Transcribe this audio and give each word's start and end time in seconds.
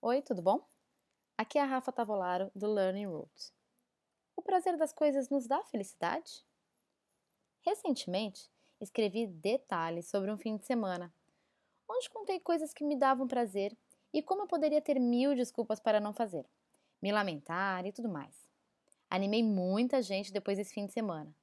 Oi, 0.00 0.22
tudo 0.22 0.40
bom? 0.40 0.64
Aqui 1.36 1.58
é 1.58 1.60
a 1.60 1.64
Rafa 1.64 1.90
Tavolaro 1.90 2.52
do 2.54 2.72
Learning 2.72 3.06
Roots. 3.06 3.52
O 4.36 4.40
prazer 4.40 4.76
das 4.76 4.92
coisas 4.92 5.28
nos 5.28 5.48
dá 5.48 5.60
felicidade? 5.64 6.46
Recentemente, 7.62 8.48
escrevi 8.80 9.26
detalhes 9.26 10.08
sobre 10.08 10.30
um 10.30 10.38
fim 10.38 10.56
de 10.56 10.64
semana, 10.64 11.12
onde 11.90 12.08
contei 12.10 12.38
coisas 12.38 12.72
que 12.72 12.84
me 12.84 12.96
davam 12.96 13.26
prazer 13.26 13.76
e 14.12 14.22
como 14.22 14.42
eu 14.42 14.46
poderia 14.46 14.80
ter 14.80 15.00
mil 15.00 15.34
desculpas 15.34 15.80
para 15.80 15.98
não 15.98 16.12
fazer, 16.12 16.48
me 17.02 17.10
lamentar 17.10 17.84
e 17.84 17.90
tudo 17.90 18.08
mais. 18.08 18.48
Animei 19.10 19.42
muita 19.42 20.00
gente 20.00 20.32
depois 20.32 20.56
desse 20.56 20.74
fim 20.74 20.86
de 20.86 20.92
semana. 20.92 21.34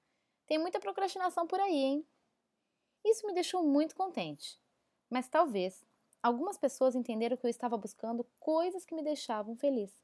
Tem 0.48 0.58
muita 0.58 0.80
procrastinação 0.80 1.46
por 1.46 1.60
aí, 1.60 1.76
hein? 1.76 2.08
Isso 3.04 3.28
me 3.28 3.34
deixou 3.34 3.68
muito 3.68 3.94
contente, 3.98 4.58
mas 5.10 5.28
talvez 5.28 5.86
algumas 6.26 6.58
pessoas 6.58 6.96
entenderam 6.96 7.38
que 7.38 7.46
eu 7.46 7.50
estava 7.52 7.78
buscando 7.78 8.26
coisas 8.40 8.84
que 8.84 8.96
me 8.96 9.04
deixavam 9.04 9.56
feliz. 9.56 9.96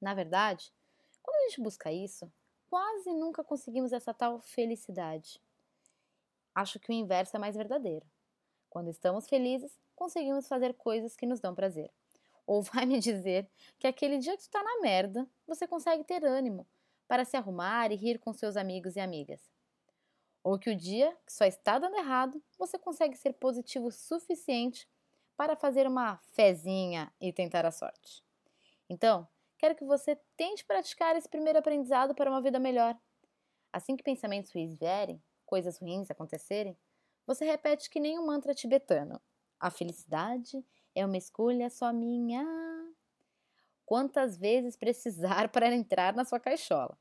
Na 0.00 0.14
verdade, 0.14 0.72
quando 1.20 1.36
a 1.36 1.48
gente 1.48 1.60
busca 1.60 1.90
isso, 1.90 2.32
quase 2.70 3.12
nunca 3.12 3.42
conseguimos 3.42 3.92
essa 3.92 4.14
tal 4.14 4.38
felicidade. 4.38 5.42
Acho 6.54 6.78
que 6.78 6.92
o 6.92 6.94
inverso 6.94 7.34
é 7.34 7.40
mais 7.40 7.56
verdadeiro. 7.56 8.06
Quando 8.70 8.88
estamos 8.88 9.26
felizes, 9.28 9.76
conseguimos 9.96 10.46
fazer 10.46 10.74
coisas 10.74 11.16
que 11.16 11.26
nos 11.26 11.40
dão 11.40 11.56
prazer. 11.56 11.90
Ou 12.46 12.62
vai 12.62 12.86
me 12.86 13.00
dizer 13.00 13.50
que 13.80 13.88
aquele 13.88 14.18
dia 14.18 14.36
que 14.36 14.44
tu 14.44 14.50
tá 14.50 14.62
na 14.62 14.80
merda, 14.80 15.28
você 15.44 15.66
consegue 15.66 16.04
ter 16.04 16.24
ânimo 16.24 16.68
para 17.08 17.24
se 17.24 17.36
arrumar 17.36 17.90
e 17.90 17.96
rir 17.96 18.20
com 18.20 18.32
seus 18.32 18.56
amigos 18.56 18.94
e 18.94 19.00
amigas. 19.00 19.40
Ou 20.44 20.58
que 20.58 20.70
o 20.70 20.76
dia 20.76 21.16
que 21.26 21.32
só 21.32 21.46
está 21.46 21.78
dando 21.78 21.96
errado, 21.96 22.40
você 22.58 22.78
consegue 22.78 23.16
ser 23.16 23.32
positivo 23.32 23.86
o 23.86 23.90
suficiente 23.90 24.86
para 25.36 25.56
fazer 25.56 25.86
uma 25.86 26.18
fezinha 26.34 27.12
e 27.18 27.32
tentar 27.32 27.64
a 27.64 27.70
sorte. 27.70 28.22
Então, 28.88 29.26
quero 29.58 29.74
que 29.74 29.84
você 29.84 30.16
tente 30.36 30.64
praticar 30.64 31.16
esse 31.16 31.28
primeiro 31.28 31.58
aprendizado 31.58 32.14
para 32.14 32.30
uma 32.30 32.42
vida 32.42 32.60
melhor. 32.60 32.96
Assim 33.72 33.96
que 33.96 34.04
pensamentos 34.04 34.52
ruins 34.52 34.78
vierem, 34.78 35.20
coisas 35.46 35.78
ruins 35.78 36.10
acontecerem, 36.10 36.78
você 37.26 37.46
repete 37.46 37.88
que 37.88 37.98
nem 37.98 38.18
um 38.18 38.26
mantra 38.26 38.54
tibetano. 38.54 39.20
A 39.58 39.70
felicidade 39.70 40.62
é 40.94 41.06
uma 41.06 41.16
escolha 41.16 41.70
só 41.70 41.90
minha. 41.90 42.44
Quantas 43.86 44.36
vezes 44.36 44.76
precisar 44.76 45.48
para 45.50 45.74
entrar 45.74 46.14
na 46.14 46.24
sua 46.24 46.38
caixola? 46.38 46.98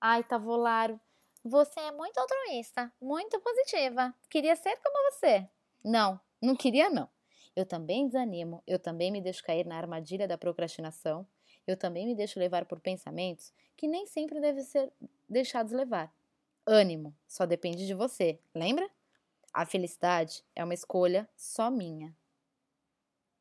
Ai, 0.00 0.22
Tavolaro, 0.22 0.98
você 1.44 1.80
é 1.80 1.92
muito 1.92 2.18
altruísta, 2.18 2.92
muito 3.00 3.40
positiva. 3.40 4.14
Queria 4.28 4.56
ser 4.56 4.76
como 4.76 5.10
você. 5.10 5.48
Não, 5.84 6.20
não 6.40 6.54
queria 6.54 6.90
não. 6.90 7.08
Eu 7.56 7.66
também 7.66 8.06
desanimo, 8.06 8.62
eu 8.66 8.78
também 8.78 9.10
me 9.10 9.20
deixo 9.20 9.42
cair 9.42 9.66
na 9.66 9.76
armadilha 9.76 10.28
da 10.28 10.38
procrastinação, 10.38 11.26
eu 11.66 11.76
também 11.76 12.06
me 12.06 12.14
deixo 12.14 12.38
levar 12.38 12.64
por 12.64 12.80
pensamentos 12.80 13.52
que 13.76 13.88
nem 13.88 14.06
sempre 14.06 14.40
devem 14.40 14.62
ser 14.62 14.92
deixados 15.28 15.72
levar. 15.72 16.14
Ânimo, 16.66 17.16
só 17.26 17.46
depende 17.46 17.86
de 17.86 17.94
você, 17.94 18.38
lembra? 18.54 18.88
A 19.52 19.64
felicidade 19.64 20.44
é 20.54 20.62
uma 20.62 20.74
escolha 20.74 21.28
só 21.36 21.70
minha. 21.70 22.14